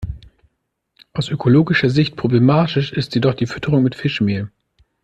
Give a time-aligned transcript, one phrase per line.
[1.13, 4.49] Aus ökologischer Sicht problematisch ist jedoch die Fütterung mit Fischmehl.